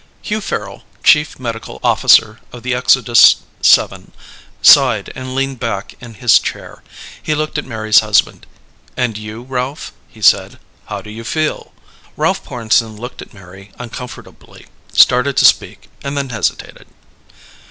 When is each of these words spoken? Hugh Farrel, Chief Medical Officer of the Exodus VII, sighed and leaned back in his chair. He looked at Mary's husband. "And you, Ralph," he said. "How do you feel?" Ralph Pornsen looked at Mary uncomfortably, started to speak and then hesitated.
Hugh 0.23 0.41
Farrel, 0.41 0.81
Chief 1.03 1.37
Medical 1.39 1.79
Officer 1.83 2.39
of 2.51 2.63
the 2.63 2.73
Exodus 2.73 3.35
VII, 3.63 4.07
sighed 4.63 5.11
and 5.13 5.35
leaned 5.35 5.59
back 5.59 5.93
in 6.01 6.15
his 6.15 6.39
chair. 6.39 6.81
He 7.21 7.35
looked 7.35 7.59
at 7.59 7.67
Mary's 7.67 7.99
husband. 7.99 8.47
"And 8.97 9.15
you, 9.15 9.43
Ralph," 9.43 9.93
he 10.09 10.23
said. 10.23 10.57
"How 10.87 11.03
do 11.03 11.11
you 11.11 11.23
feel?" 11.23 11.71
Ralph 12.17 12.43
Pornsen 12.43 12.97
looked 12.99 13.21
at 13.21 13.31
Mary 13.35 13.71
uncomfortably, 13.77 14.65
started 14.91 15.37
to 15.37 15.45
speak 15.45 15.87
and 16.03 16.17
then 16.17 16.29
hesitated. 16.29 16.87